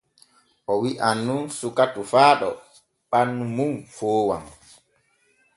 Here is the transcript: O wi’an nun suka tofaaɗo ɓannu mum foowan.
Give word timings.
O 0.71 0.73
wi’an 0.81 1.17
nun 1.27 1.43
suka 1.59 1.83
tofaaɗo 1.93 2.49
ɓannu 3.11 3.43
mum 3.55 3.73
foowan. 3.95 4.43